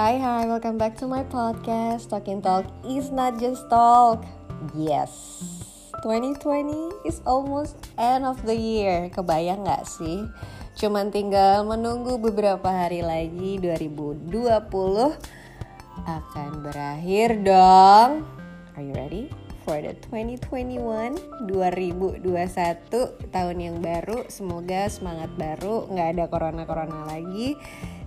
[0.00, 2.08] Hi, hi, welcome back to my podcast.
[2.08, 4.24] Talking Talk is not just talk.
[4.72, 5.12] Yes,
[6.00, 9.12] 2020 is almost end of the year.
[9.12, 10.24] Kebayang gak sih?
[10.80, 14.32] Cuman tinggal menunggu beberapa hari lagi 2020
[16.08, 18.24] akan berakhir dong.
[18.72, 19.28] Are you ready?
[19.64, 22.24] For the 2021 2021
[23.30, 24.26] tahun yang baru.
[24.28, 27.56] Semoga semangat baru nggak ada corona corona lagi.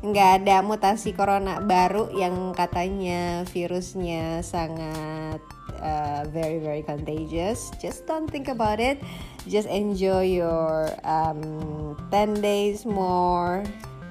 [0.03, 5.39] Nggak ada mutasi corona baru yang katanya virusnya sangat
[5.79, 7.71] uh, very very contagious.
[7.79, 8.99] Just don't think about it.
[9.47, 13.63] Just enjoy your um, 10 days more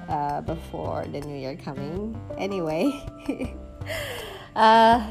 [0.09, 2.13] uh, before the new year coming.
[2.37, 2.89] Anyway.
[4.53, 5.01] Uh,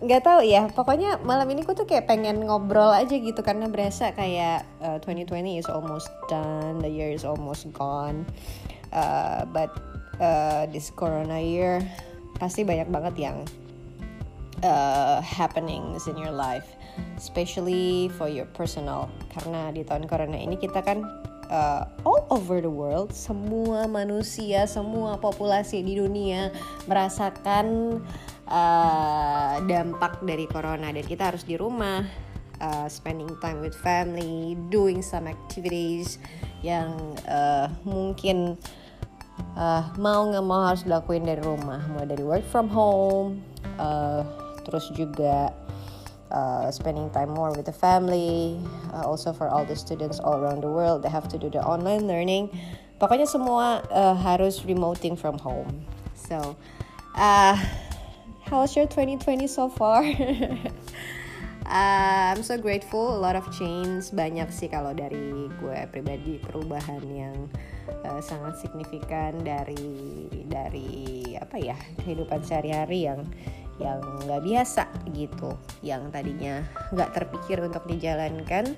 [0.00, 4.16] nggak tahu ya pokoknya malam ini aku tuh kayak pengen ngobrol aja gitu karena berasa
[4.16, 8.24] kayak uh, 2020 is almost done the year is almost gone
[8.96, 9.68] uh, but
[10.16, 11.84] uh, this corona year
[12.40, 13.36] pasti banyak banget yang
[14.64, 16.80] uh, happenings in your life
[17.20, 21.04] especially for your personal karena di tahun corona ini kita kan
[21.52, 26.48] uh, all over the world semua manusia semua populasi di dunia
[26.88, 28.00] merasakan
[28.50, 30.90] uh, dampak dari corona.
[30.90, 32.02] Dan kita harus di rumah
[32.60, 36.20] uh, spending time with family doing some activities
[36.60, 36.92] yang
[37.30, 38.58] uh, mungkin
[39.56, 41.80] uh, mau nggak mau harus dilakuin dari rumah.
[41.94, 43.40] Mulai dari work from home
[43.80, 44.22] uh,
[44.68, 45.50] terus juga
[46.30, 48.60] uh, spending time more with the family
[48.92, 51.62] uh, also for all the students all around the world they have to do the
[51.64, 52.52] online learning.
[53.00, 55.88] Pokoknya semua uh, harus remoting from home.
[56.12, 56.60] So
[57.16, 57.56] uh,
[58.50, 60.02] How's your 2020 so far?
[60.02, 60.10] uh,
[62.34, 67.46] I'm so grateful, a lot of change, banyak sih kalau dari gue pribadi perubahan yang
[68.02, 73.22] uh, sangat signifikan dari dari apa ya kehidupan sehari-hari yang
[73.78, 75.54] yang nggak biasa gitu,
[75.86, 78.74] yang tadinya nggak terpikir untuk dijalankan,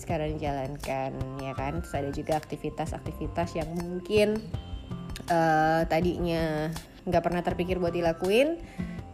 [0.00, 1.12] sekarang dijalankan
[1.44, 1.84] ya kan.
[1.84, 4.40] Terus ada juga aktivitas-aktivitas yang mungkin
[5.28, 6.72] uh, tadinya
[7.04, 8.60] nggak pernah terpikir buat dilakuin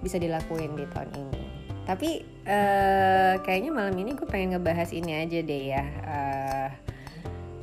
[0.07, 1.43] bisa dilakuin di tahun ini.
[1.87, 2.11] Tapi
[2.47, 6.69] uh, kayaknya malam ini gue pengen ngebahas ini aja deh ya uh,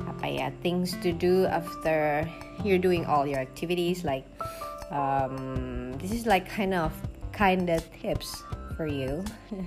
[0.08, 2.24] apa ya things to do after
[2.64, 4.24] you're doing all your activities like
[4.88, 6.92] um, this is like kind of
[7.36, 8.32] kind of tips
[8.74, 9.22] for you.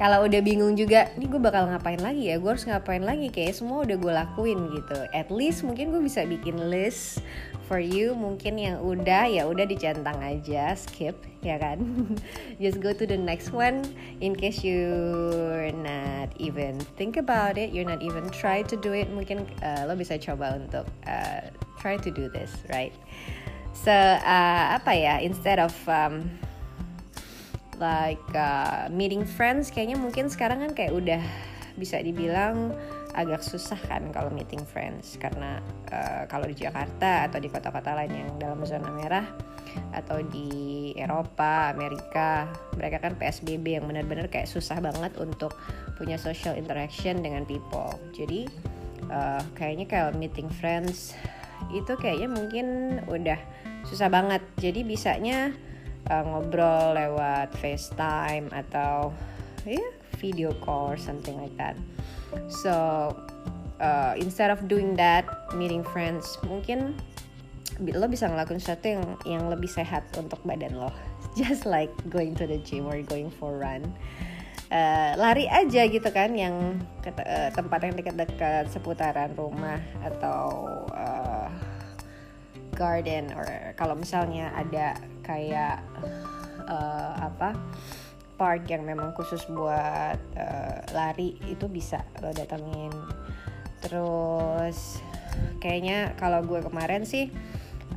[0.00, 2.40] Kalau udah bingung juga nih gue bakal ngapain lagi ya?
[2.40, 3.28] Gue harus ngapain lagi?
[3.28, 4.98] Kayak semua udah gue lakuin gitu.
[5.12, 7.20] At least mungkin gue bisa bikin list
[7.70, 11.78] for you mungkin yang udah ya udah dicentang aja skip ya kan?
[12.62, 13.86] Just go to the next one
[14.18, 19.06] in case you're not even think about it you're not even try to do it
[19.06, 21.46] mungkin uh, lo bisa coba untuk uh,
[21.78, 22.90] try to do this right?
[23.70, 26.26] So uh, apa ya instead of um,
[27.78, 31.22] like uh, meeting friends kayaknya mungkin sekarang kan kayak udah
[31.78, 32.74] bisa dibilang
[33.14, 35.58] agak susah kan kalau meeting friends karena
[35.90, 39.26] uh, kalau di Jakarta atau di kota-kota lain yang dalam zona merah
[39.94, 45.54] atau di Eropa, Amerika, mereka kan PSBB yang benar-benar kayak susah banget untuk
[45.94, 47.90] punya social interaction dengan people.
[48.10, 48.50] Jadi
[49.10, 51.14] uh, kayaknya kalau meeting friends
[51.70, 52.66] itu kayaknya mungkin
[53.06, 53.38] udah
[53.86, 54.42] susah banget.
[54.58, 55.54] Jadi bisanya
[56.10, 59.14] uh, ngobrol lewat FaceTime atau
[59.62, 61.76] ya yeah, video call or something like that.
[62.48, 63.14] So
[63.80, 66.94] uh, instead of doing that meeting friends mungkin
[67.80, 70.92] lo bisa ngelakuin sesuatu yang yang lebih sehat untuk badan lo.
[71.40, 73.88] Just like going to the gym or going for run.
[74.70, 80.62] Uh, lari aja gitu kan yang ke uh, tempat yang dekat-dekat seputaran rumah atau
[80.94, 81.50] uh,
[82.78, 83.44] garden or
[83.74, 84.94] kalau misalnya ada
[85.26, 85.82] kayak
[86.70, 87.58] uh, apa
[88.40, 92.88] park yang memang khusus buat uh, lari itu bisa lo datengin.
[93.84, 95.04] Terus
[95.60, 97.28] kayaknya kalau gue kemarin sih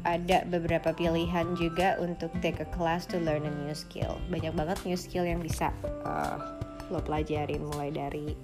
[0.03, 4.19] ada beberapa pilihan juga untuk take a class to learn a new skill.
[4.27, 5.71] Banyak banget new skill yang bisa
[6.03, 6.59] uh,
[6.91, 8.35] lo pelajarin mulai dari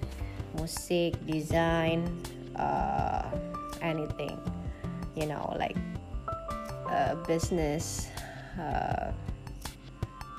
[0.55, 2.07] musik, desain,
[2.55, 3.27] uh,
[3.83, 4.39] anything,
[5.19, 5.75] you know, like
[6.87, 8.07] uh, business,
[8.55, 9.11] uh,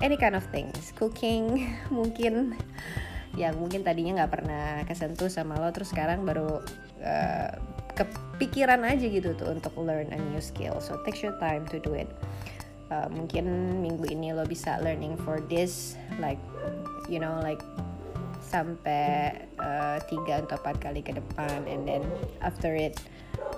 [0.01, 0.93] any kind of things.
[0.97, 2.57] Cooking mungkin
[3.39, 6.59] yang mungkin tadinya nggak pernah kesentuh sama lo terus sekarang baru
[6.99, 7.53] uh,
[7.95, 10.83] kepikiran aja gitu tuh untuk learn a new skill.
[10.83, 12.11] So take your time to do it.
[12.91, 16.43] Uh, mungkin minggu ini lo bisa learning for this like
[17.07, 17.63] you know like
[18.43, 19.31] sampai
[19.63, 22.03] uh, atau empat kali ke depan and then
[22.43, 22.99] after it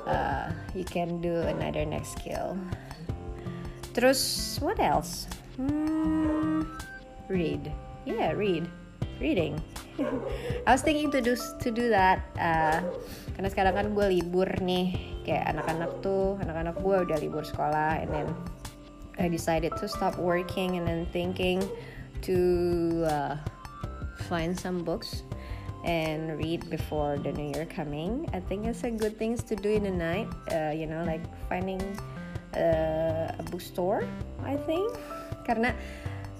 [0.04, 2.60] uh, you can do another next skill.
[3.96, 4.20] Terus
[4.60, 5.24] what else
[5.56, 6.64] Hmm,
[7.28, 7.72] read.
[8.04, 8.68] Yeah, read.
[9.20, 9.60] Reading.
[10.66, 12.24] I was thinking to do to do that.
[12.40, 12.80] Uh,
[13.36, 14.96] karena sekarang kan gue libur nih,
[15.28, 18.28] kayak anak-anak tuh, anak-anak gue udah libur sekolah, and then
[19.20, 21.60] I decided to stop working and then thinking
[22.24, 22.38] to
[23.06, 23.36] uh,
[24.26, 25.22] find some books
[25.84, 28.24] and read before the new year coming.
[28.32, 30.30] I think it's a good things to do in the night.
[30.48, 31.82] Uh, you know, like finding
[32.56, 34.08] uh, a bookstore.
[34.46, 34.88] I think
[35.42, 35.74] karena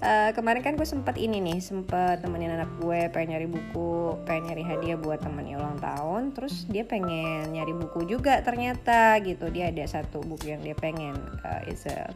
[0.03, 4.51] uh, kemarin kan gue sempat ini nih sempat temenin anak gue pengen nyari buku pengen
[4.51, 6.35] nyari hadiah buat temennya ulang tahun.
[6.35, 9.47] Terus dia pengen nyari buku juga ternyata gitu.
[9.49, 11.15] Dia ada satu buku yang dia pengen
[11.47, 12.11] uh, it's a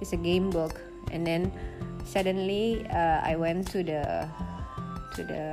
[0.00, 0.80] it's a game book.
[1.14, 1.52] And then
[2.02, 4.26] suddenly uh, I went to the
[5.16, 5.44] to the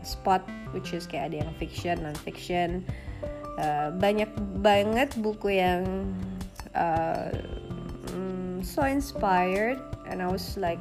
[0.00, 2.86] spot which is kayak ada yang fiction non fiction
[3.60, 4.30] uh, banyak
[4.64, 6.08] banget buku yang
[6.72, 7.28] uh,
[8.62, 10.80] so inspired and I was like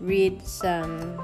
[0.00, 1.18] read some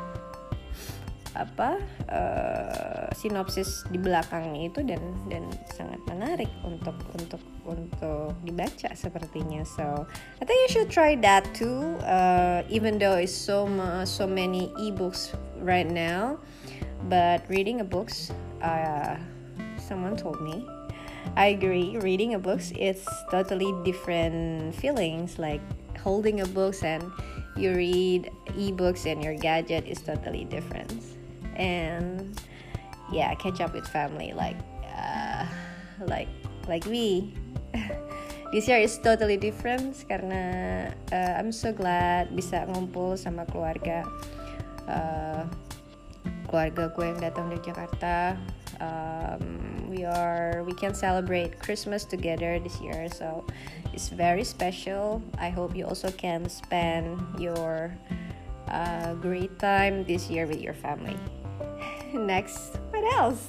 [1.36, 1.76] apa
[2.08, 5.44] uh, sinopsis di belakangnya itu dan dan
[5.76, 9.60] sangat menarik untuk untuk untuk dibaca sepertinya.
[9.68, 10.08] So
[10.40, 13.68] I think you should try that too uh, even though it's so
[14.08, 16.40] so many ebooks right now
[17.12, 18.32] but reading a books
[18.64, 19.20] uh,
[19.76, 20.64] someone told me
[21.34, 21.98] I agree.
[21.98, 25.38] Reading a books it's totally different feelings.
[25.38, 25.60] Like
[25.98, 27.02] holding a books and
[27.56, 30.92] you read ebooks and your gadget is totally different.
[31.56, 32.38] And
[33.10, 34.56] yeah catch up with family like
[34.96, 35.46] uh,
[36.06, 36.28] like
[36.68, 37.34] like we
[38.52, 40.42] this year is totally different karena
[41.12, 44.02] uh, I'm so glad bisa ngumpul sama keluarga
[44.90, 45.46] uh,
[46.50, 48.34] keluarga gue yang datang dari Jakarta
[48.80, 53.44] um, we are we can celebrate Christmas together this year so
[53.92, 55.22] it's very special.
[55.38, 57.94] I hope you also can spend your
[58.68, 61.16] uh, great time this year with your family.
[62.12, 63.46] Next what else?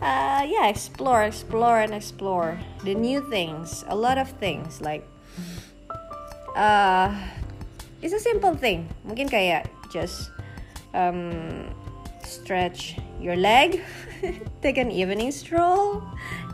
[0.00, 5.02] Uh, yeah explore explore and explore the new things a lot of things like
[6.58, 7.14] uh,
[8.02, 8.90] it's a simple thing.
[9.06, 10.30] Mungkin kayak just
[10.94, 11.70] um,
[12.22, 13.82] stretch your leg
[14.62, 16.02] take an evening stroll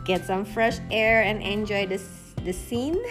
[0.05, 1.99] get some fresh air and enjoy the,
[2.45, 3.01] the scene.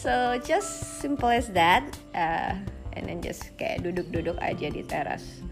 [0.00, 1.84] So just simple as that
[2.16, 2.56] uh,
[2.96, 5.44] and then just kayak duduk-duduk aja di teras.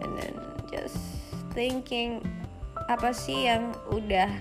[0.00, 0.32] And then
[0.72, 0.96] just
[1.52, 2.24] thinking
[2.88, 4.32] apa sih yang udah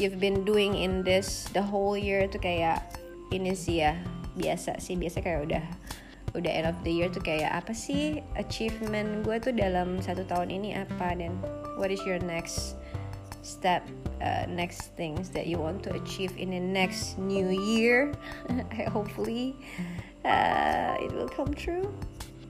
[0.00, 2.88] you've been doing in this the whole year tuh kayak
[3.36, 4.00] ini sih ya
[4.40, 5.64] biasa sih biasa kayak udah
[6.38, 10.54] udah end of the year tuh kayak apa sih achievement gue tuh dalam satu tahun
[10.54, 11.18] ini apa?
[11.18, 11.36] Dan
[11.76, 12.78] what is your next
[13.42, 13.82] step
[14.22, 18.14] uh, next things that you want to achieve in the next new year?
[18.94, 19.58] Hopefully
[20.22, 21.90] uh, it will come true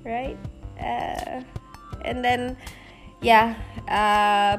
[0.09, 0.39] right?
[0.79, 1.43] Uh,
[2.05, 2.57] and then
[3.19, 3.47] ya yeah,
[3.91, 4.57] uh,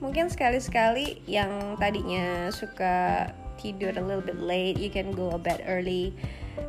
[0.00, 3.28] mungkin sekali-sekali yang tadinya suka
[3.60, 6.10] tidur a little bit late you can go a bit early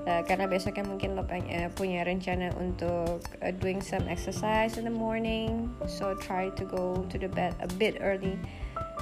[0.07, 4.93] uh, karena besoknya mungkin lo punya, punya rencana untuk uh, doing some exercise in the
[4.93, 5.71] morning.
[5.87, 8.39] So try to go to the bed a bit early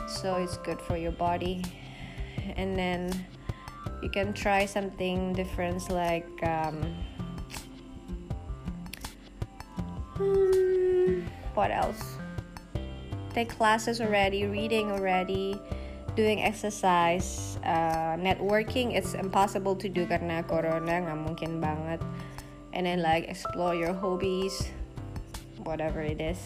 [0.07, 1.63] so it's good for your body.
[2.57, 3.13] And then
[4.02, 6.81] you can try something different like um,
[10.21, 11.21] Hmm,
[11.56, 12.18] what else?
[13.33, 15.59] Take classes already, reading already,
[16.15, 18.95] doing exercise, uh, networking.
[18.95, 22.01] It's impossible to do karena corona nggak mungkin banget.
[22.71, 24.71] And then like explore your hobbies,
[25.63, 26.39] whatever it is.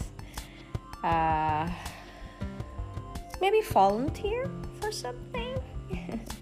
[1.02, 1.70] Uh,
[3.40, 4.50] maybe volunteer
[4.82, 5.54] for something.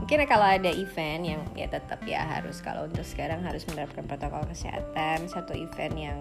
[0.00, 4.40] mungkin kalau ada event yang ya tetap ya harus kalau untuk sekarang harus menerapkan protokol
[4.48, 6.18] kesehatan satu event yang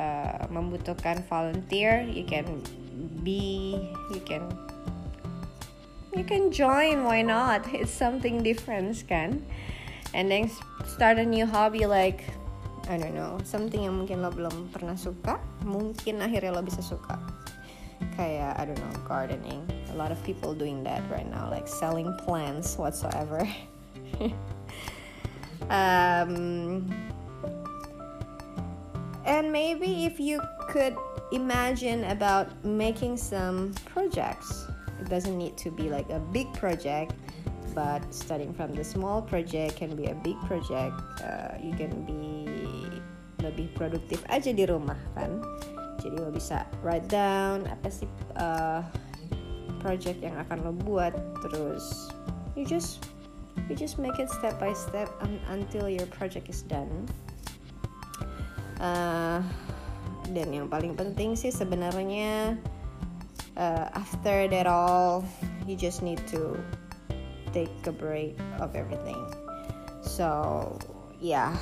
[0.00, 2.64] uh, membutuhkan volunteer you can
[3.20, 3.76] be
[4.08, 4.48] you can
[6.16, 7.66] you can join why not?
[7.74, 9.44] It's something different kan
[10.14, 10.50] and then
[10.86, 12.22] start a new hobby like
[12.88, 17.18] I don't know something yang mungkin lo belum pernah suka mungkin akhirnya lo bisa suka.
[18.14, 19.64] Kayak I don't know gardening.
[19.90, 23.42] A lot of people doing that right now like selling plants whatsoever.
[25.70, 26.92] Um,
[29.24, 30.96] and maybe if you could
[31.32, 34.66] imagine about making some projects
[35.04, 37.12] it doesn't need to be like a big project
[37.74, 40.94] but starting from the small project can be a big project.
[41.20, 42.46] Uh, you can be
[43.42, 45.42] lebih produktif aja di rumah kan?
[46.00, 48.08] Jadi lo bisa write down apa sih
[48.38, 48.80] uh,
[49.82, 51.12] project yang akan lo buat
[51.44, 52.08] terus
[52.56, 53.10] you just
[53.68, 57.04] you just make it step by step un until your project is done.
[58.78, 59.42] Uh,
[60.32, 62.56] dan yang paling penting sih sebenarnya
[63.56, 65.24] uh, after that all
[65.66, 66.58] you just need to
[67.52, 69.20] take a break of everything.
[70.02, 70.78] So
[71.20, 71.56] yeah.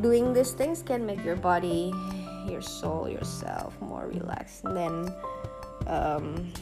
[0.00, 1.92] Doing these things can make your body
[2.48, 4.64] your soul yourself more relaxed.
[4.64, 4.94] And then
[5.86, 6.52] um,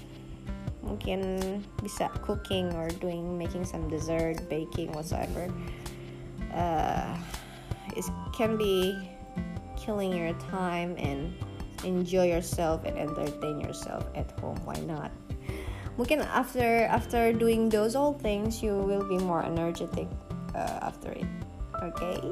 [0.89, 5.53] mungkin bisa cooking or doing making some dessert baking whatsoever
[6.57, 7.13] uh,
[7.93, 8.97] it can be
[9.77, 11.37] killing your time and
[11.85, 14.59] enjoy yourself and entertain yourself at home.
[14.65, 15.11] Why not?
[15.99, 20.07] Mungkin after after doing those all things you will be more energetic
[20.55, 21.27] uh, after it.
[21.83, 22.23] Okay?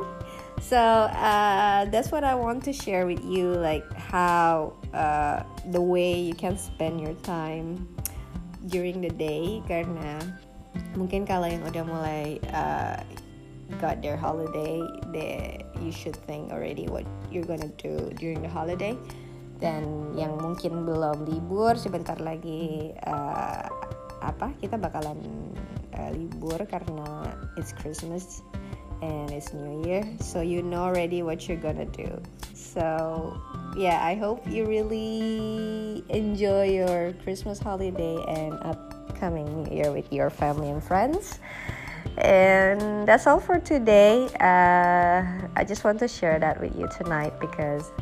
[0.62, 6.18] So uh, that's what i want to share with you like how uh, the way
[6.18, 7.86] you can spend your time
[8.70, 9.62] during the day.
[9.66, 10.22] Karena
[10.94, 13.02] mungkin kalau yang udah mulai uh,
[13.82, 14.78] got their holiday
[15.10, 18.94] they you should think already what you're gonna do during the holiday
[19.56, 23.64] dan yang mungkin belum libur sebentar lagi uh,
[24.20, 25.16] apa kita bakalan
[25.96, 28.44] uh, libur karena it's Christmas
[29.00, 32.08] and it's New Year so you know already what you're gonna do.
[32.52, 33.32] So
[33.76, 40.28] yeah I hope you really enjoy your Christmas holiday and upcoming New Year with your
[40.28, 41.40] family and friends.
[42.16, 44.24] And that's all for today.
[44.40, 45.20] Uh,
[45.52, 47.92] I just want to share that with you tonight because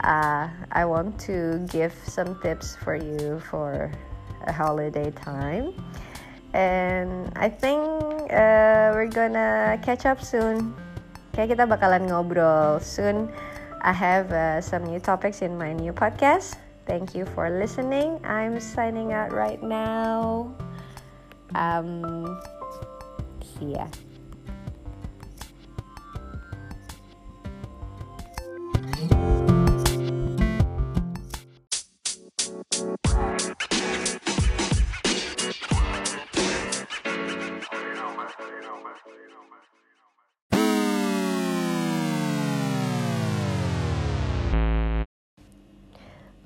[0.00, 3.92] uh, I want to give some tips for you for
[4.46, 5.72] a holiday time.
[6.54, 7.80] And I think
[8.32, 10.72] uh, we're gonna catch up soon.
[11.36, 13.28] Kayak kita bakalan ngobrol soon.
[13.84, 16.56] I have uh, some new topics in my new podcast.
[16.88, 18.22] Thank you for listening.
[18.24, 20.48] I'm signing out right now.
[21.52, 22.24] Um,
[23.42, 23.90] see ya.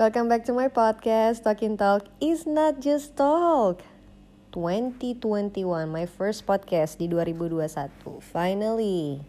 [0.01, 1.45] Welcome back to my podcast.
[1.45, 3.85] Talking Talk is not just talk.
[4.57, 5.61] 2021,
[5.93, 8.25] my first podcast di 2021.
[8.25, 9.21] Finally.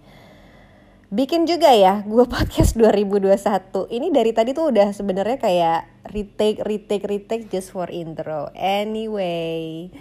[1.12, 3.92] Bikin juga ya gue podcast 2021.
[3.92, 8.48] Ini dari tadi tuh udah sebenarnya kayak retake, retake, retake just for intro.
[8.56, 9.92] Anyway,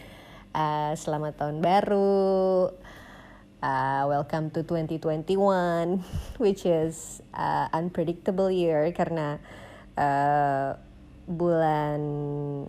[0.54, 2.70] uh, selamat tahun baru.
[3.58, 5.34] Uh, welcome to 2021,
[6.38, 9.42] which is uh, unpredictable year karena
[10.00, 10.80] uh,
[11.30, 12.00] bulan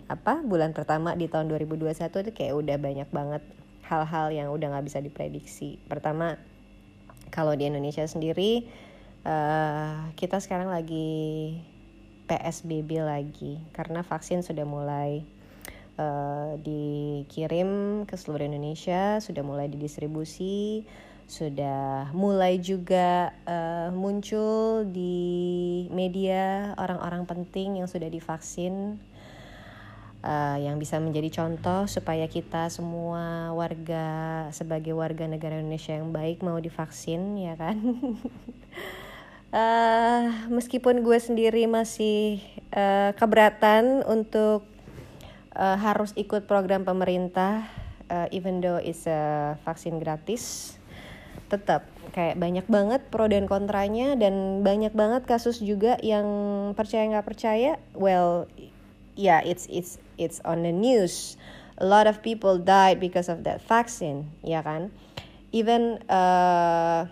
[0.06, 3.42] apa bulan pertama di tahun 2021 itu kayak udah banyak banget
[3.88, 5.82] hal-hal yang udah nggak bisa diprediksi.
[5.90, 6.38] Pertama
[7.34, 8.68] kalau di Indonesia sendiri
[9.26, 11.58] uh, kita sekarang lagi
[12.30, 15.26] PSBB lagi karena vaksin sudah mulai
[15.98, 20.86] uh, dikirim ke seluruh Indonesia, sudah mulai didistribusi
[21.32, 29.00] sudah mulai juga uh, muncul di media orang-orang penting yang sudah divaksin
[30.20, 36.44] uh, yang bisa menjadi contoh supaya kita semua warga sebagai warga negara Indonesia yang baik
[36.44, 37.80] mau divaksin ya kan?
[39.56, 40.28] Uh,
[40.60, 42.44] meskipun gue sendiri masih
[42.76, 44.68] uh, keberatan untuk
[45.56, 47.64] uh, harus ikut program pemerintah
[48.12, 50.76] uh, even though it's a vaksin gratis
[51.52, 51.84] tetap
[52.16, 56.24] kayak banyak banget pro dan kontranya dan banyak banget kasus juga yang
[56.72, 58.48] percaya nggak percaya well
[59.12, 61.36] yeah it's it's it's on the news.
[61.80, 64.88] A lot of people died because of that vaccine ya kan?
[65.52, 67.04] Even uh,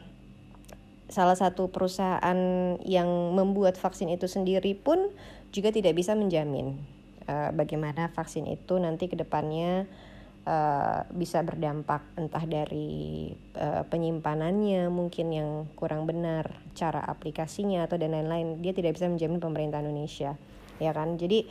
[1.12, 2.38] salah satu perusahaan
[2.86, 5.12] yang membuat vaksin itu sendiri pun
[5.50, 6.78] juga tidak bisa menjamin
[7.26, 10.09] uh, bagaimana vaksin itu nanti ke depannya depannya
[10.46, 18.16] uh, bisa berdampak entah dari uh, penyimpanannya mungkin yang kurang benar cara aplikasinya atau dan
[18.16, 18.60] lain-lain.
[18.64, 20.36] Dia tidak bisa menjamin pemerintah Indonesia
[20.80, 21.20] ya kan?
[21.20, 21.44] Jadi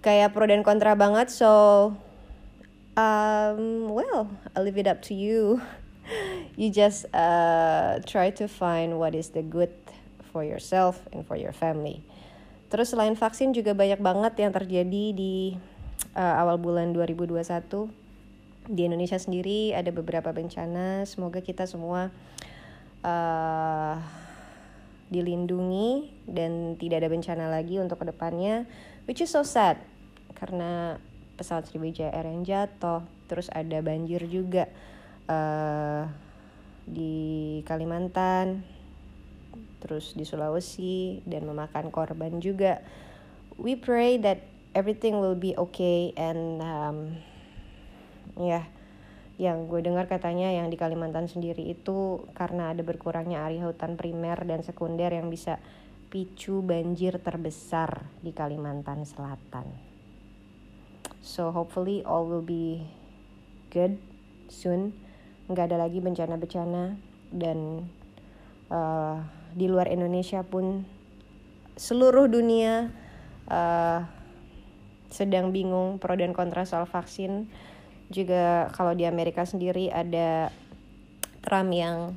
[0.00, 1.28] kayak pro dan kontra banget.
[1.34, 1.50] So
[2.94, 5.60] um, well I leave it up to you.
[6.58, 9.70] You just uh, try to find what is the good
[10.32, 12.00] for yourself and for your family.
[12.72, 15.54] Terus selain vaksin juga banyak banget yang terjadi di
[16.16, 18.07] uh, awal bulan 2021
[18.68, 21.08] di Indonesia sendiri ada beberapa bencana.
[21.08, 22.12] Semoga kita semua
[23.00, 23.96] uh,
[25.08, 28.68] dilindungi dan tidak ada bencana lagi untuk ke depannya.
[29.08, 29.80] Which is so sad
[30.36, 31.00] karena
[31.40, 34.68] pesawat Sriwijaya Air yang jatuh, terus ada banjir juga
[35.32, 36.04] uh,
[36.84, 38.64] di Kalimantan
[39.78, 42.82] terus di Sulawesi dan memakan korban juga
[43.60, 44.42] we pray that
[44.74, 46.98] everything will be okay and um,
[48.38, 48.62] ya
[49.38, 54.42] yang gue dengar katanya yang di Kalimantan sendiri itu karena ada berkurangnya area hutan primer
[54.42, 55.62] dan sekunder yang bisa
[56.10, 59.70] picu banjir terbesar di Kalimantan Selatan.
[61.22, 62.82] So hopefully all will be
[63.70, 63.94] good
[64.50, 64.90] soon.
[65.46, 66.98] Nggak ada lagi bencana-bencana
[67.30, 67.86] dan
[68.74, 69.22] uh,
[69.54, 70.82] di luar Indonesia pun
[71.78, 72.90] seluruh dunia
[73.46, 74.02] uh,
[75.08, 77.48] sedang bingung pro dan kontra soal vaksin
[78.08, 80.48] juga kalau di Amerika sendiri ada
[81.44, 82.16] Trump yang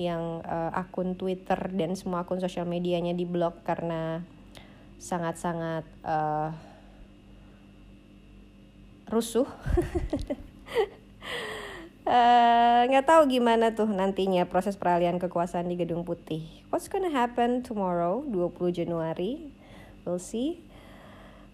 [0.00, 4.24] yang uh, akun Twitter dan semua akun sosial medianya diblok karena
[4.98, 6.50] sangat-sangat uh,
[9.10, 9.46] rusuh.
[12.02, 16.42] Eh, nggak uh, tahu gimana tuh nantinya proses peralihan kekuasaan di Gedung Putih.
[16.66, 19.54] What's gonna happen tomorrow, 20 Januari?
[20.02, 20.66] We'll see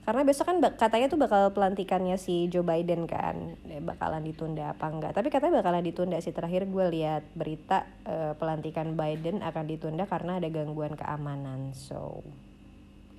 [0.09, 4.89] karena besok kan katanya tuh bakal pelantikannya si Joe Biden kan ya, bakalan ditunda apa
[4.89, 5.13] enggak.
[5.13, 6.33] Tapi katanya bakalan ditunda sih.
[6.33, 11.77] Terakhir gue lihat berita uh, pelantikan Biden akan ditunda karena ada gangguan keamanan.
[11.77, 12.25] So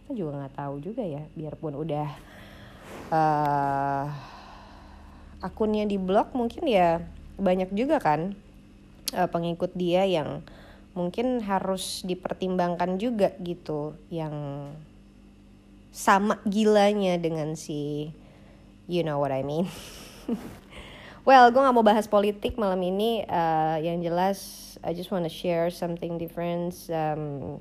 [0.01, 1.29] kita juga nggak tahu juga ya.
[1.37, 2.09] Biarpun udah
[3.13, 4.05] uh,
[5.45, 7.05] akunnya diblok mungkin ya
[7.37, 8.33] banyak juga kan
[9.13, 10.41] uh, pengikut dia yang
[10.97, 14.33] mungkin harus dipertimbangkan juga gitu yang
[15.89, 18.13] sama gilanya dengan si
[18.89, 19.69] you know what I mean.
[21.29, 23.25] well, gue gak mau bahas politik malam ini.
[23.29, 26.73] Uh, yang jelas, I just wanna share something different.
[26.89, 27.57] Um,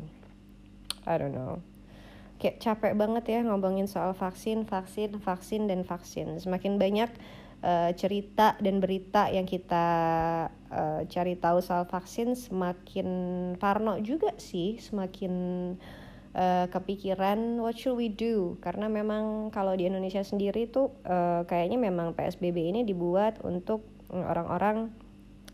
[1.05, 1.61] I don't know.
[2.39, 6.39] Kayak capek banget ya ngomongin soal vaksin, vaksin, vaksin, dan vaksin.
[6.39, 7.11] Semakin banyak
[7.67, 9.87] uh, cerita dan berita yang kita
[10.71, 13.09] uh, cari tahu soal vaksin, semakin
[13.59, 15.35] parno juga sih, semakin
[16.35, 18.59] uh, kepikiran what should we do?
[18.61, 24.93] Karena memang kalau di Indonesia sendiri tuh uh, kayaknya memang PSBB ini dibuat untuk orang-orang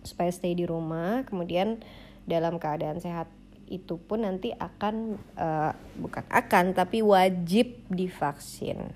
[0.07, 1.23] supaya stay di rumah.
[1.29, 1.83] Kemudian
[2.25, 3.29] dalam keadaan sehat
[3.65, 8.93] itu pun nanti akan uh, bukan akan tapi wajib divaksin.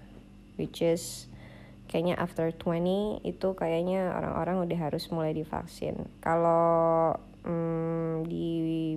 [0.59, 1.31] Which is
[1.89, 6.05] kayaknya after 20 itu kayaknya orang-orang udah harus mulai divaksin.
[6.21, 7.17] Kalau
[7.49, 8.47] hmm, di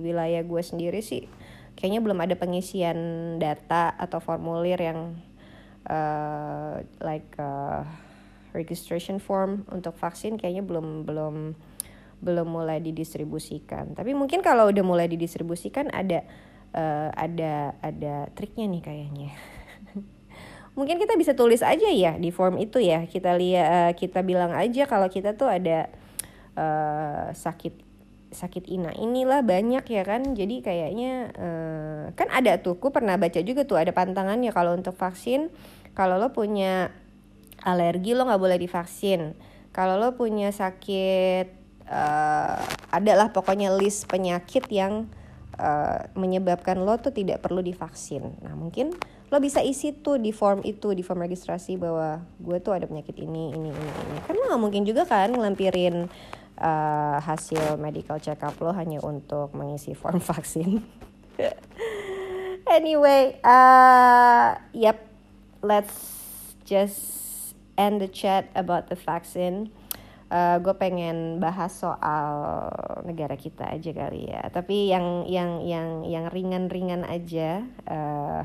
[0.04, 1.24] wilayah gue sendiri sih
[1.82, 2.98] kayaknya belum ada pengisian
[3.42, 5.18] data atau formulir yang
[5.90, 7.82] uh, like uh,
[8.54, 11.58] registration form untuk vaksin kayaknya belum belum
[12.22, 13.98] belum mulai didistribusikan.
[13.98, 16.22] Tapi mungkin kalau udah mulai didistribusikan ada
[16.70, 19.30] uh, ada ada triknya nih kayaknya.
[20.78, 23.10] mungkin kita bisa tulis aja ya di form itu ya.
[23.10, 25.90] Kita lihat uh, kita bilang aja kalau kita tuh ada
[26.54, 27.91] uh, sakit
[28.32, 28.90] sakit ina.
[28.96, 30.34] Inilah banyak ya kan.
[30.34, 34.96] Jadi kayaknya uh, kan ada tuh aku pernah baca juga tuh ada pantangannya kalau untuk
[34.96, 35.52] vaksin.
[35.92, 36.90] Kalau lo punya
[37.62, 39.36] alergi lo nggak boleh divaksin.
[39.72, 41.46] Kalau lo punya sakit
[41.88, 42.60] uh,
[42.92, 45.08] adalah pokoknya list penyakit yang
[45.56, 48.36] uh, menyebabkan lo tuh tidak perlu divaksin.
[48.44, 48.92] Nah mungkin
[49.32, 53.16] lo bisa isi tuh di form itu di form registrasi bahwa gue tuh ada penyakit
[53.16, 54.16] ini ini ini ini.
[54.28, 56.04] Kan lo nggak mungkin juga kan ngelampirin
[56.62, 60.86] uh, hasil medical check up lo hanya untuk mengisi form vaksin.
[62.70, 65.02] anyway, uh, yep,
[65.60, 65.98] let's
[66.62, 67.02] just
[67.74, 69.74] end the chat about the vaccine.
[70.32, 72.72] Uh, gue pengen bahas soal
[73.04, 74.48] negara kita aja kali ya.
[74.48, 77.60] Tapi yang yang yang yang ringan-ringan aja.
[77.84, 78.40] Uh,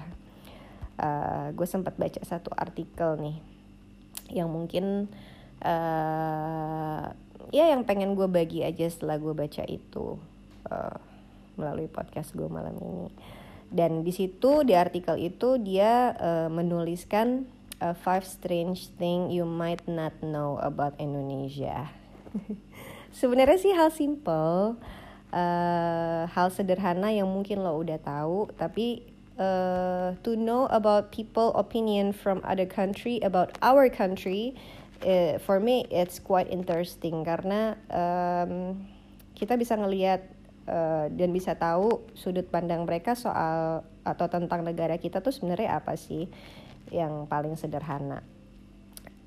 [0.99, 3.37] uh, gue sempat baca satu artikel nih
[4.27, 5.07] yang mungkin
[5.63, 7.15] uh,
[7.51, 10.19] ya yang pengen gue bagi aja setelah gue baca itu
[10.69, 10.97] uh,
[11.57, 13.07] melalui podcast gue malam ini.
[13.67, 17.47] Dan di situ di artikel itu dia uh, menuliskan
[17.83, 21.91] uh, five strange thing you might not know about Indonesia.
[23.19, 24.79] Sebenarnya sih hal simple
[25.33, 29.03] uh, hal sederhana yang mungkin lo udah tahu tapi
[29.39, 34.55] uh, to know about people opinion from other country about our country
[35.03, 38.81] uh, for me it's quite interesting karena um,
[39.37, 40.25] kita bisa ngelihat
[40.65, 45.93] uh, dan bisa tahu sudut pandang mereka soal atau tentang negara kita tuh sebenarnya apa
[45.99, 46.25] sih
[46.89, 48.23] yang paling sederhana.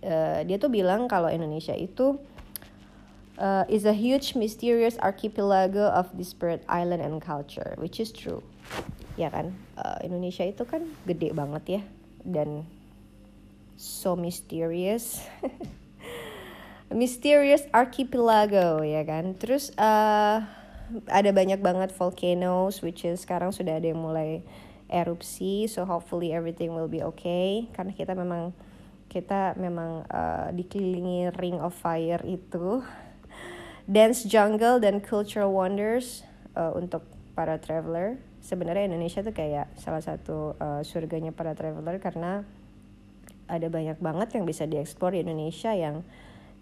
[0.01, 2.17] Uh, dia tuh bilang kalau Indonesia itu
[3.37, 8.41] uh, is a huge mysterious archipelago of disparate island and culture, which is true.
[9.21, 11.83] Ya kan, uh, Indonesia itu kan gede banget ya
[12.25, 12.65] dan
[13.81, 15.25] so mysterious.
[16.93, 19.33] mysterious archipelago ya kan?
[19.41, 20.45] Terus uh,
[21.09, 24.45] ada banyak banget volcanoes which is sekarang sudah ada yang mulai
[24.91, 27.73] erupsi so hopefully everything will be okay.
[27.73, 28.53] Karena kita memang
[29.09, 32.85] kita memang uh, dikelilingi ring of fire itu.
[33.91, 36.23] Dance jungle dan cultural wonders
[36.55, 38.21] uh, untuk para traveler.
[38.45, 42.47] Sebenarnya Indonesia tuh kayak salah satu uh, surganya para traveler karena
[43.51, 46.07] ada banyak banget yang bisa dieksplor di Indonesia yang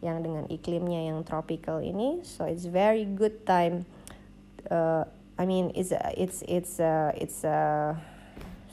[0.00, 2.24] yang dengan iklimnya yang tropical ini.
[2.24, 3.84] So it's very good time
[4.72, 5.04] uh,
[5.38, 7.94] I mean it's it's it's uh, it's uh,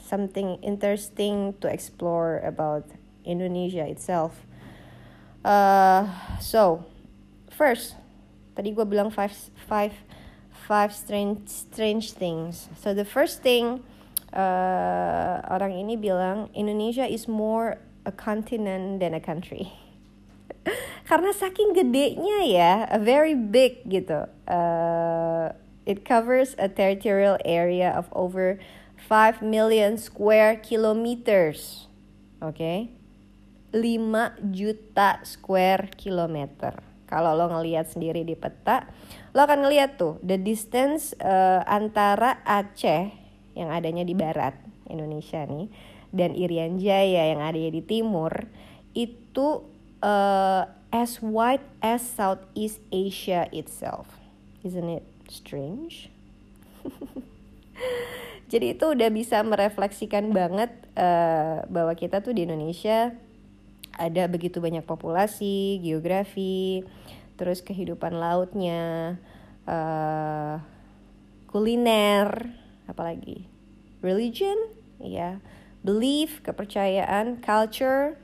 [0.01, 2.85] something interesting to explore about
[3.25, 4.45] Indonesia itself.
[5.45, 6.09] Uh,
[6.41, 6.85] so
[7.53, 7.93] first
[8.57, 9.33] tadi gue bilang five
[9.69, 9.93] five
[10.65, 12.69] five strange strange things.
[12.81, 13.85] So the first thing
[14.33, 19.73] uh, orang ini bilang Indonesia is more a continent than a country.
[21.09, 24.25] Karena saking gedenya ya a very big gitu.
[24.49, 25.53] Uh,
[25.85, 28.57] it covers a territorial area of over
[28.97, 31.85] 5 million square kilometers
[32.41, 32.89] oke okay?
[33.75, 36.79] 5 juta square kilometer.
[37.05, 38.87] Kalau lo ngelihat sendiri di peta
[39.35, 43.11] lo akan ngelihat tuh the distance uh, antara Aceh
[43.53, 44.55] yang adanya di barat
[44.87, 45.67] Indonesia nih
[46.15, 48.47] dan Irian Jaya yang ada di timur
[48.95, 49.67] itu
[49.99, 50.63] uh,
[50.95, 54.07] as wide as Southeast Asia itself.
[54.63, 56.07] Isn't it strange?
[58.51, 63.11] Jadi itu udah bisa merefleksikan banget uh, bahwa kita tuh di Indonesia
[63.95, 66.87] ada begitu banyak populasi, geografi,
[67.35, 69.15] terus kehidupan lautnya,
[69.67, 70.59] uh,
[71.51, 72.51] kuliner,
[72.87, 73.47] apalagi
[74.03, 74.55] religion,
[75.01, 75.39] ya,
[75.85, 78.17] belief, kepercayaan, culture,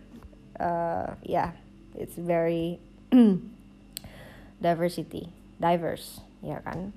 [0.57, 1.53] uh, yeah,
[1.93, 2.81] it's very
[4.65, 5.29] diversity
[5.61, 6.91] diverse ya kan?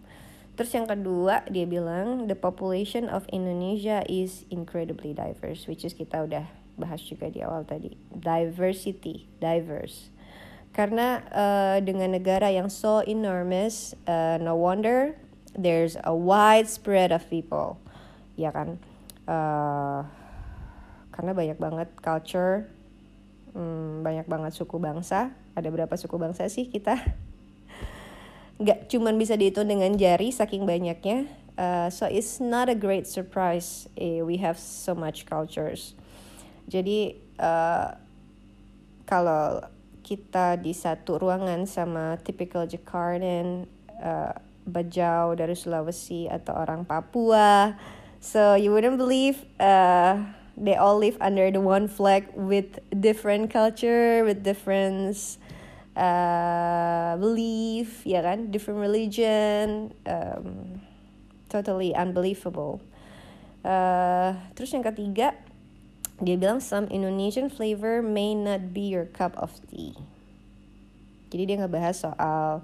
[0.57, 6.25] Terus yang kedua dia bilang the population of Indonesia is incredibly diverse which is kita
[6.25, 6.49] udah
[6.81, 7.95] bahas juga di awal tadi.
[8.11, 10.11] Diversity diverse.
[10.75, 15.15] Karena uh, dengan negara yang so enormous uh, no wonder
[15.55, 17.79] there's a wide spread of people
[18.35, 18.81] ya kan?
[19.29, 20.03] Uh,
[21.15, 22.67] karena banyak banget culture
[23.55, 25.33] hmm, banyak banget suku bangsa.
[25.55, 26.99] Ada berapa suku bangsa sih kita?
[28.63, 31.31] Nggak cuman bisa dihitung dengan jari saking banyaknya.
[31.55, 35.95] Uh, so it's not a great surprise eh, we have so much cultures.
[36.67, 37.95] Jadi uh,
[39.07, 39.63] kalau
[40.03, 43.65] kita di satu ruangan sama typical Jakarta
[44.03, 47.77] uh, Bajau dari Sulawesi atau orang Papua
[48.17, 50.17] so you wouldn't believe uh,
[50.57, 55.19] they all live under the one flag with different culture with different
[55.99, 58.51] uh, belief ya kan?
[58.51, 60.81] Different religion um,
[61.51, 62.83] totally unbelievable.
[63.65, 65.35] Uh, terus yang ketiga
[66.23, 69.99] dia bilang some Indonesian flavor may not be your cup of tea.
[71.35, 72.63] Jadi dia ngebahas soal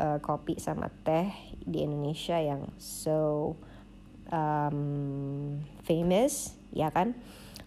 [0.00, 1.28] uh, kopi sama teh
[1.60, 3.52] di Indonesia yang so
[4.34, 7.14] um, famous ya kan?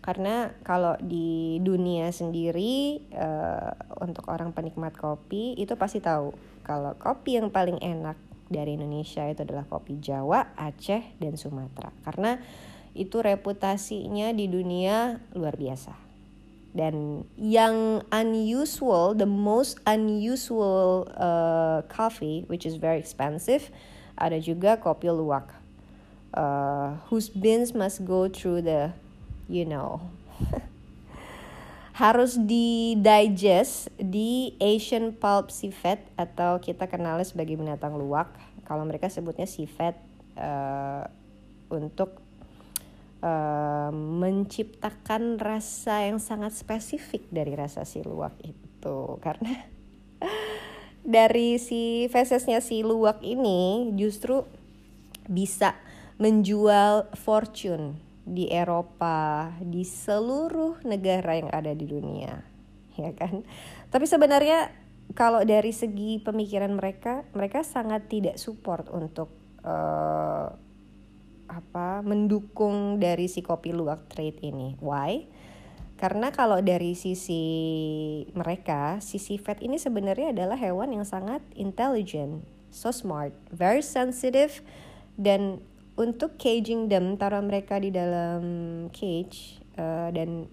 [0.04, 6.32] Karena kalau di dunia sendiri uh, untuk orang penikmat kopi itu pasti tahu
[6.64, 8.16] kalau kopi yang paling enak
[8.48, 11.92] dari Indonesia itu adalah kopi Jawa, Aceh, dan Sumatera.
[12.08, 12.40] Karena
[12.96, 15.92] itu reputasinya di dunia luar biasa.
[16.72, 23.74] Dan yang unusual the most unusual uh, coffee which is very expensive
[24.14, 25.57] ada juga kopi luwak
[26.38, 28.94] uh, whose beans must go through the
[29.50, 29.98] you know
[31.98, 38.30] harus di digest di Asian pulp civet atau kita kenalnya sebagai binatang luwak.
[38.70, 39.98] Kalau mereka sebutnya civet
[40.38, 41.10] uh,
[41.74, 42.22] untuk
[43.26, 48.98] uh, menciptakan rasa yang sangat spesifik dari rasa si luwak itu.
[49.26, 49.58] Karena
[51.02, 54.46] dari si fesesnya si luwak ini justru
[55.26, 55.74] bisa
[56.18, 62.44] menjual fortune di Eropa, di seluruh negara yang ada di dunia,
[63.00, 63.48] ya kan?
[63.88, 64.74] Tapi sebenarnya
[65.16, 69.32] kalau dari segi pemikiran mereka, mereka sangat tidak support untuk
[69.64, 70.52] uh,
[71.48, 74.76] apa mendukung dari si kopi luwak trade ini.
[74.84, 75.24] Why?
[75.98, 77.42] Karena kalau dari sisi
[78.38, 84.62] mereka, sisi fat ini sebenarnya adalah hewan yang sangat intelligent, so smart, very sensitive,
[85.18, 85.64] dan
[85.98, 88.42] untuk caging them taruh mereka di dalam
[88.94, 90.46] cage uh, dan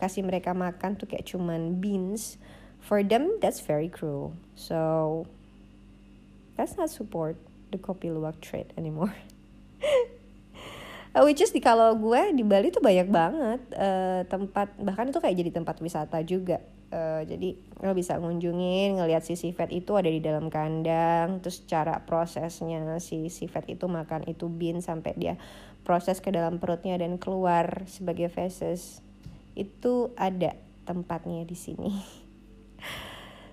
[0.00, 2.40] kasih mereka makan tuh kayak cuman beans.
[2.78, 4.32] For them that's very cruel.
[4.56, 5.26] So
[6.56, 7.36] let's not support
[7.70, 9.14] the kopi luwak trade anymore
[11.18, 15.18] uh, which is di kalau gue di Bali tuh banyak banget uh, tempat bahkan itu
[15.18, 16.62] kayak jadi tempat wisata juga
[16.94, 21.98] uh, jadi lo bisa ngunjungin ngelihat si sifat itu ada di dalam kandang terus cara
[22.06, 25.34] prosesnya si sifat itu makan itu bin sampai dia
[25.82, 29.02] proses ke dalam perutnya dan keluar sebagai feces
[29.58, 30.54] itu ada
[30.86, 31.92] tempatnya di sini.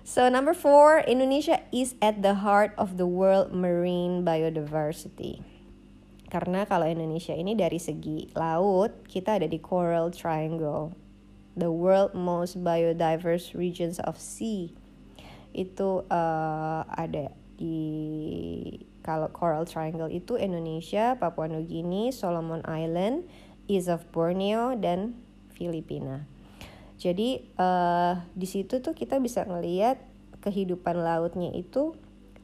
[0.06, 5.55] So number four, Indonesia is at the heart of the world marine biodiversity.
[6.26, 10.90] Karena kalau Indonesia ini dari segi laut, kita ada di Coral Triangle,
[11.54, 14.74] the world most biodiverse regions of sea.
[15.54, 17.78] Itu uh, ada di
[19.06, 23.22] kalau Coral Triangle itu Indonesia, Papua Nugini, Solomon Island,
[23.70, 25.14] East of Borneo dan
[25.54, 26.26] Filipina.
[26.98, 30.02] Jadi uh, di situ tuh kita bisa ngelihat
[30.42, 31.94] kehidupan lautnya itu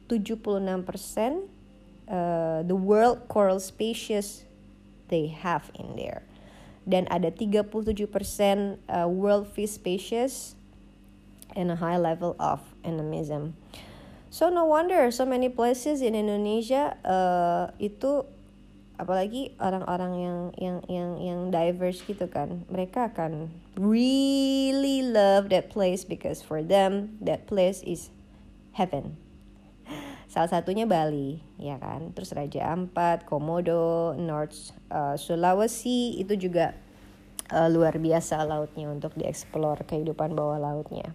[0.07, 1.52] 76%
[2.13, 4.45] uh, the world coral species
[5.09, 6.21] they have in there.
[6.85, 10.53] Dan ada 37% uh, world fish species
[11.57, 13.57] and a high level of endemism.
[14.29, 18.25] So no wonder so many places in Indonesia uh, itu
[18.97, 26.05] apalagi orang-orang yang yang yang yang diverse gitu kan mereka akan really love that place
[26.05, 28.13] because for them that place is
[28.77, 29.17] heaven
[30.33, 32.09] salah satunya Bali ya kan?
[32.17, 36.73] Terus Raja Ampat Komodo North uh, Sulawesi itu juga
[37.53, 41.13] uh, luar biasa lautnya untuk dieksplor kehidupan bawah lautnya.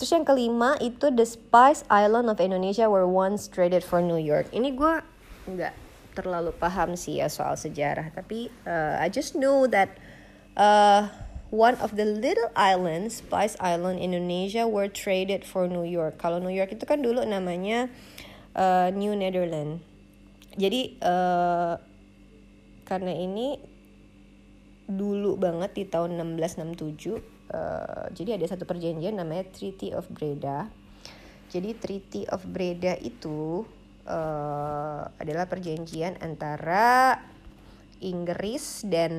[0.00, 4.48] Terus yang kelima itu The Spice Island of Indonesia were once traded for New York.
[4.48, 4.94] Ini gue
[5.52, 5.74] nggak
[6.16, 9.96] terlalu paham sih ya soal sejarah tapi uh, I just know that
[10.60, 11.08] uh,
[11.52, 16.16] one of the little islands Spice Island Indonesia were traded for New York.
[16.16, 17.92] Kalau New York itu kan dulu namanya
[18.56, 19.82] uh, New Netherlands
[20.56, 21.74] jadi uh,
[22.84, 23.56] karena ini
[24.84, 27.16] dulu banget di tahun 1667
[27.52, 30.68] uh, jadi ada satu perjanjian namanya Treaty of Breda
[31.52, 33.68] jadi Treaty of Breda itu
[34.08, 37.20] uh, adalah perjanjian antara
[38.02, 39.12] Inggris dan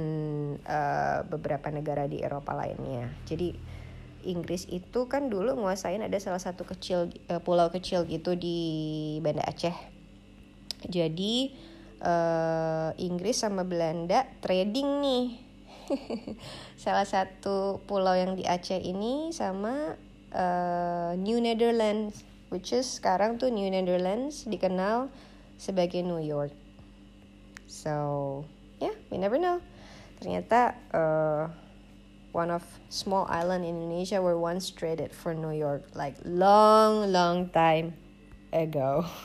[0.59, 3.07] uh, beberapa negara di Eropa lainnya.
[3.23, 3.55] Jadi
[4.25, 8.57] Inggris itu kan dulu nguasain ada salah satu kecil uh, pulau kecil gitu di
[9.19, 9.75] Banda Aceh.
[10.87, 11.55] Jadi
[12.03, 15.25] uh, Inggris sama Belanda trading nih.
[16.83, 19.99] salah satu pulau yang di Aceh ini sama
[20.31, 25.09] uh, New Netherlands which is sekarang tuh New Netherlands dikenal
[25.57, 26.53] sebagai New York.
[27.65, 28.45] So,
[28.77, 29.57] yeah, we never know.
[30.21, 31.49] Ternyata uh,
[32.33, 37.47] one of small island in Indonesia were once traded for New York like long long
[37.53, 37.93] time
[38.51, 39.05] ago.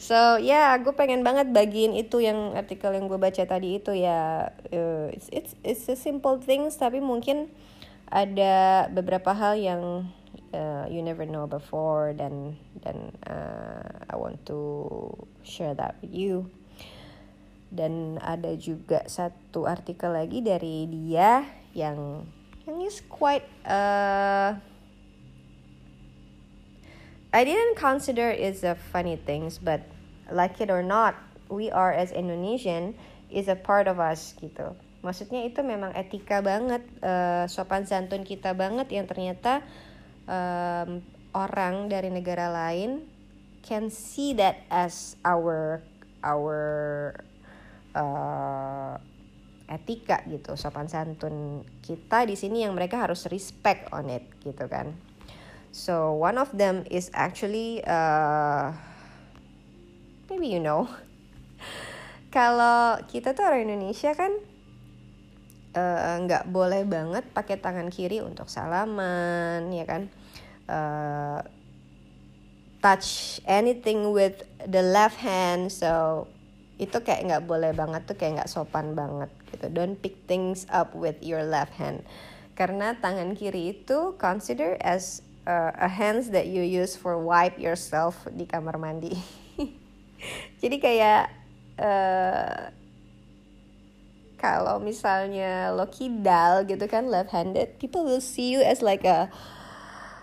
[0.00, 3.92] So ya, yeah, gue pengen banget bagiin itu yang artikel yang gue baca tadi itu
[3.92, 4.48] ya.
[4.72, 7.52] Uh, it's it's it's a simple things tapi mungkin
[8.08, 10.08] ada beberapa hal yang
[10.56, 14.58] uh, you never know before dan dan uh, I want to
[15.44, 16.48] share that with you
[17.70, 22.26] dan ada juga satu artikel lagi dari dia yang
[22.66, 24.54] yang is quite uh,
[27.30, 29.86] I didn't consider is a funny things but
[30.30, 31.14] like it or not
[31.50, 32.94] we are as Indonesian
[33.30, 34.74] is a part of us gitu.
[35.00, 39.64] Maksudnya itu memang etika banget uh, sopan santun kita banget yang ternyata
[40.28, 41.00] um,
[41.32, 43.06] orang dari negara lain
[43.64, 45.80] can see that as our
[46.20, 46.58] our
[47.96, 49.00] uh,
[49.70, 54.90] etika gitu sopan santun kita di sini yang mereka harus respect on it gitu kan.
[55.70, 58.74] So one of them is actually uh,
[60.26, 60.90] maybe you know.
[62.34, 64.34] Kalau kita tuh orang Indonesia kan
[65.78, 70.10] uh, nggak uh, boleh banget pakai tangan kiri untuk salaman ya kan?
[70.66, 71.42] Uh,
[72.82, 76.26] touch anything with the left hand so
[76.80, 79.68] itu kayak nggak boleh banget tuh kayak nggak sopan banget gitu.
[79.68, 82.00] Don't pick things up with your left hand.
[82.56, 88.24] Karena tangan kiri itu consider as uh, a hands that you use for wipe yourself
[88.32, 89.12] di kamar mandi.
[90.64, 91.28] Jadi kayak
[91.76, 92.72] uh,
[94.40, 99.28] kalau misalnya lo kidal gitu kan left handed people will see you as like a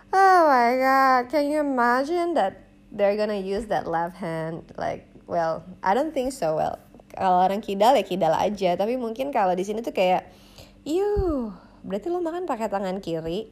[0.09, 5.61] oh my god can you imagine that they're gonna use that left hand like well
[5.83, 6.81] I don't think so well
[7.13, 10.27] kalau orang kidal ya kidal aja tapi mungkin kalau di sini tuh kayak
[10.87, 13.51] yuh berarti lo makan pakai tangan kiri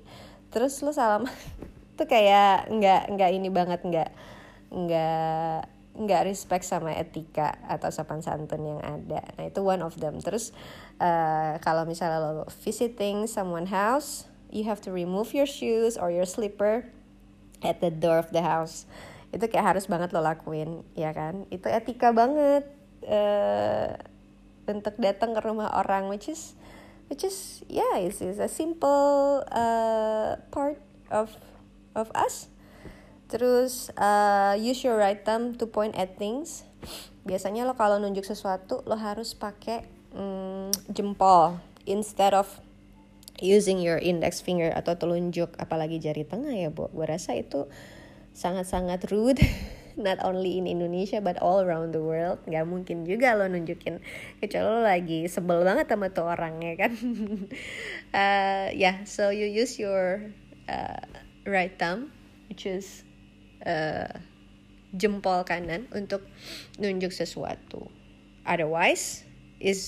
[0.50, 1.28] terus lo salam
[2.00, 4.10] tuh kayak nggak nggak ini banget nggak
[4.72, 9.24] nggak nggak respect sama etika atau sopan santun yang ada.
[9.40, 10.20] Nah itu one of them.
[10.20, 10.52] Terus
[11.00, 16.28] uh, kalau misalnya lo visiting someone house, you have to remove your shoes or your
[16.28, 16.84] slipper
[17.64, 18.84] at the door of the house.
[19.36, 21.43] Itu kayak harus banget lo lakuin, ya kan?
[21.52, 22.63] Itu etika banget
[23.04, 24.00] uh,
[24.71, 26.56] untuk datang ke rumah orang, which is
[27.12, 30.80] which is yeah, it's, it's a simple uh, part
[31.12, 31.36] of
[31.93, 32.56] of us
[33.26, 36.62] Terus uh, use your right thumb to point at things.
[37.26, 39.82] Biasanya lo kalau nunjuk sesuatu lo harus pakai
[40.13, 41.58] mm, jempol
[41.89, 42.45] instead of
[43.41, 46.93] using your index finger atau telunjuk apalagi jari tengah ya, Bu.
[46.93, 47.65] Gue rasa itu
[48.36, 49.39] sangat-sangat rude
[49.95, 54.04] not only in Indonesia but all around the world Gak mungkin juga lo nunjukin
[54.43, 56.91] kecuali lo lagi sebel banget sama tuh orangnya kan
[58.12, 60.19] uh, yeah so you use your
[60.67, 61.00] uh,
[61.48, 62.12] right thumb
[62.52, 63.08] which is
[63.63, 64.12] uh,
[64.95, 66.24] jempol kanan untuk
[66.80, 67.91] nunjuk sesuatu.
[68.48, 69.28] Otherwise
[69.60, 69.82] is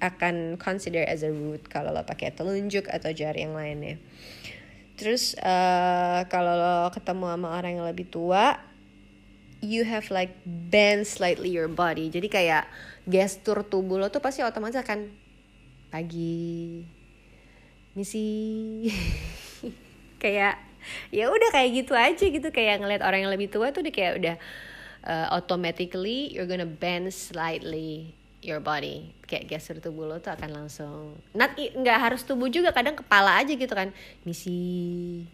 [0.00, 4.00] akan consider as a root kalau lo pakai telunjuk atau jari yang lainnya.
[5.00, 8.60] Terus uh, kalau ketemu sama orang yang lebih tua,
[9.64, 12.12] you have like bend slightly your body.
[12.12, 12.68] Jadi kayak
[13.08, 15.08] gestur tubuh lo tuh pasti otomatis akan
[15.88, 16.84] pagi
[17.96, 18.28] misi.
[20.20, 20.60] Kayak
[21.08, 22.48] ya udah kayak gitu aja gitu.
[22.52, 24.36] Kayak ngeliat orang yang lebih tua tuh udah kayak udah
[25.08, 31.14] uh, automatically you're gonna bend slightly your body kayak gestur tubuh lo tuh akan langsung
[31.36, 33.92] not nggak harus tubuh juga kadang kepala aja gitu kan.
[34.24, 35.24] Misi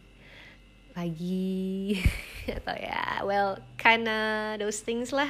[0.97, 2.01] lagi
[2.59, 5.29] atau ya well kinda those things lah.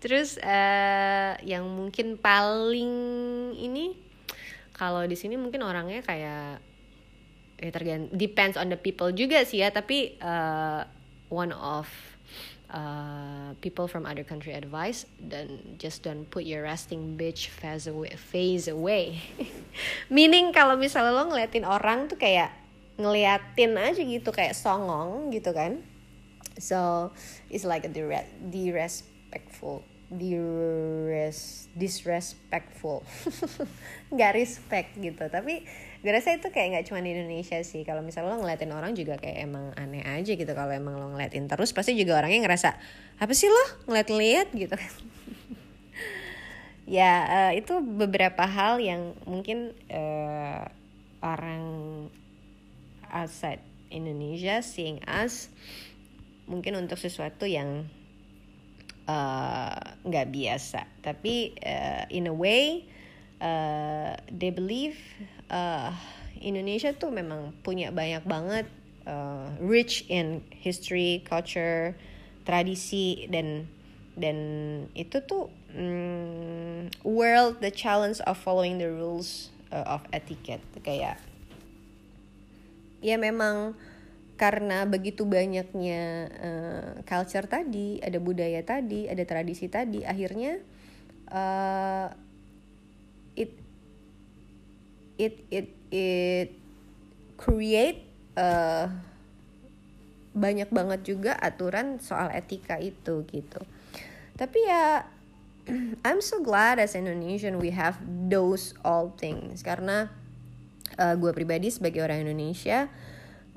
[0.00, 2.92] Terus uh, yang mungkin paling
[3.56, 3.92] ini
[4.72, 6.64] kalau di sini mungkin orangnya kayak
[7.60, 10.80] ya tergant depends on the people juga sih ya tapi uh,
[11.28, 11.84] one of
[12.70, 18.14] uh, people from other country advice dan just don't put your resting bitch face away
[18.14, 19.20] face away.
[20.14, 22.54] Meaning kalau misalnya lo ngeliatin orang tuh kayak
[22.96, 25.82] ngeliatin aja gitu kayak songong gitu kan.
[26.60, 27.10] So
[27.48, 33.06] it's like a disrespectful dires disrespectful.
[34.14, 35.62] Nggak respect gitu tapi
[36.00, 37.84] gue rasa itu kayak nggak cuma di Indonesia sih.
[37.84, 40.48] Kalau misalnya lo ngeliatin orang juga kayak emang aneh aja gitu.
[40.56, 42.72] Kalau emang lo ngeliatin terus pasti juga orangnya ngerasa
[43.20, 43.64] apa sih lo?
[43.84, 44.48] Ngeliat-liat?
[44.56, 44.74] gitu.
[44.80, 44.92] Kan
[47.00, 50.64] ya uh, itu beberapa hal yang mungkin uh,
[51.20, 51.64] orang
[53.12, 53.60] outside
[53.92, 55.52] Indonesia seeing us
[56.50, 57.86] mungkin untuk sesuatu yang
[59.06, 60.82] eh, nggak uh, biasa.
[61.02, 62.86] Tapi uh, in a way
[63.42, 64.98] uh, they believe
[65.50, 65.92] uh,
[66.40, 68.66] Indonesia tuh memang punya banyak banget
[69.04, 71.92] uh, rich in history, culture,
[72.48, 73.68] tradisi dan
[74.16, 74.36] dan
[74.96, 80.64] itu tuh um, world the challenge of following the rules uh, of etiquette.
[80.80, 81.20] Kayak
[83.04, 83.76] ya memang
[84.40, 90.56] karena begitu banyaknya uh, culture tadi, ada budaya tadi, ada tradisi tadi, akhirnya
[95.20, 96.48] it it it
[97.36, 98.08] create
[98.40, 98.88] uh,
[100.32, 103.60] banyak banget juga aturan soal etika itu gitu.
[104.40, 105.04] Tapi ya
[106.06, 108.00] I'm so glad as Indonesian we have
[108.32, 109.60] those all things.
[109.60, 110.08] Karena
[110.96, 112.88] uh, gue pribadi sebagai orang Indonesia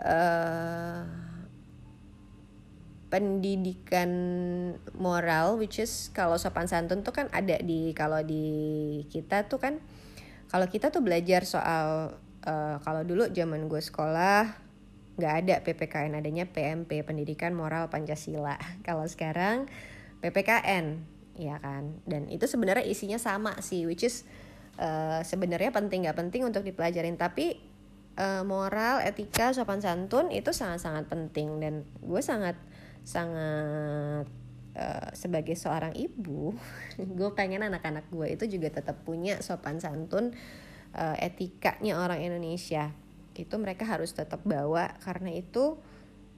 [0.03, 1.07] uh,
[3.13, 4.09] pendidikan
[4.97, 8.45] moral which is kalau sopan santun tuh kan ada di kalau di
[9.13, 9.77] kita tuh kan
[10.53, 12.13] kalau kita tuh belajar soal
[12.45, 14.53] uh, kalau dulu zaman gue sekolah
[15.17, 18.57] nggak ada PPKN adanya PMP Pendidikan Moral Pancasila.
[18.87, 19.65] Kalau sekarang
[20.21, 21.01] PPKN
[21.41, 21.97] ya kan?
[22.05, 24.29] Dan itu sebenarnya isinya sama sih which is
[24.77, 27.17] uh, sebenarnya penting nggak penting untuk dipelajarin.
[27.17, 27.57] Tapi
[28.21, 31.61] uh, moral etika sopan santun itu sangat sangat penting.
[31.61, 32.57] Dan gue sangat
[33.01, 34.29] sangat
[34.77, 36.53] uh, sebagai seorang ibu
[37.17, 40.33] gue pengen anak-anak gue itu juga tetap punya sopan santun
[40.93, 42.93] uh, etikanya orang Indonesia
[43.33, 45.81] itu mereka harus tetap bawa karena itu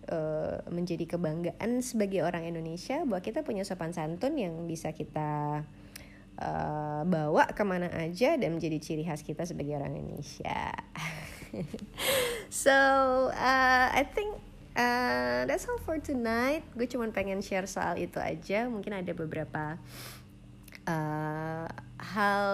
[0.07, 5.63] uh, menjadi kebanggaan sebagai orang Indonesia bahwa kita punya sopan santun yang bisa kita
[6.39, 10.71] uh, bawa ke mana aja dan menjadi ciri khas kita sebagai orang Indonesia.
[12.63, 12.75] so
[13.31, 14.39] uh, I think
[14.75, 16.67] uh, that's all for tonight.
[16.75, 18.67] Gue cuma pengen share soal itu aja.
[18.67, 19.79] Mungkin ada beberapa
[20.85, 21.67] uh,
[21.97, 22.51] hal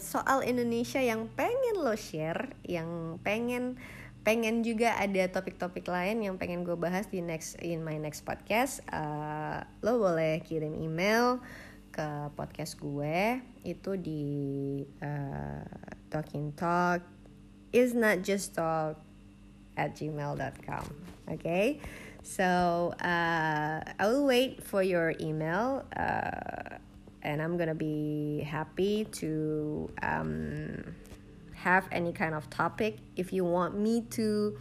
[0.00, 3.78] soal Indonesia yang pengen lo share yang pengen
[4.20, 8.84] pengen juga ada topik-topik lain yang pengen gue bahas di next in my next podcast.
[8.92, 11.40] Uh, lo boleh kirim email
[11.88, 13.40] ke podcast gue.
[13.64, 15.64] Itu di uh,
[16.12, 17.00] talking talk.
[17.70, 18.98] Is not just talk
[19.80, 20.84] at gmail.com
[21.32, 21.80] okay?
[22.22, 26.76] So uh, I will wait for your email uh,
[27.22, 30.84] and I'm gonna be happy to um,
[31.54, 32.98] have any kind of topic.
[33.16, 34.58] If you want me to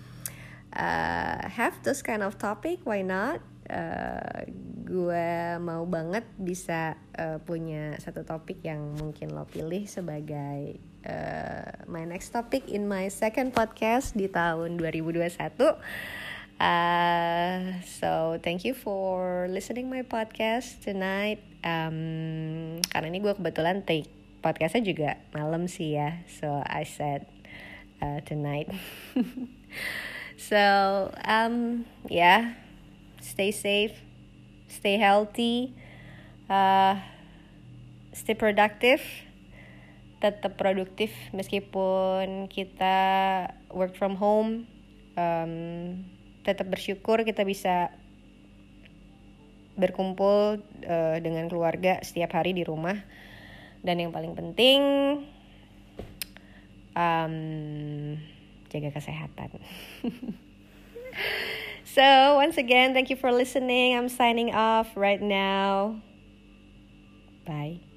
[0.73, 3.41] uh, have this kind of topic why not?
[3.69, 4.49] Uh,
[4.89, 12.05] gue mau banget bisa uh, punya satu topik yang mungkin lo pilih sebagai uh, my
[12.05, 15.33] next topic in my second podcast di tahun 2021
[16.59, 21.39] Uh, so thank you for listening my podcast tonight.
[21.63, 24.11] Um, karena ini gue kebetulan take
[24.43, 26.19] podcastnya juga malam sih ya.
[26.27, 27.31] So I said
[28.03, 28.67] uh, tonight.
[30.39, 32.55] So um yeah
[33.19, 33.91] stay safe
[34.71, 35.75] stay healthy
[36.47, 36.95] uh,
[38.15, 39.03] stay productive
[40.19, 42.97] tetap produktif meskipun kita
[43.71, 44.67] work from home
[45.15, 46.03] um,
[46.43, 47.91] tetap bersyukur kita bisa
[49.79, 52.99] berkumpul uh, dengan keluarga setiap hari di rumah.
[53.79, 54.81] Dan yang paling penting
[56.93, 57.35] um,
[58.67, 59.49] jaga kesehatan.
[61.89, 63.97] So once again thank you for listening.
[63.97, 65.97] I'm signing off right now.
[67.49, 67.88] Bye